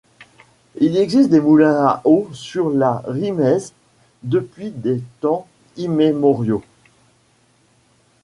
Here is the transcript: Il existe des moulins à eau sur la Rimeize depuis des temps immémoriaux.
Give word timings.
Il 0.79 0.97
existe 0.97 1.29
des 1.29 1.39
moulins 1.39 1.75
à 1.85 2.01
eau 2.05 2.27
sur 2.33 2.71
la 2.71 3.03
Rimeize 3.05 3.71
depuis 4.23 4.71
des 4.71 4.99
temps 5.19 5.45
immémoriaux. 5.77 6.63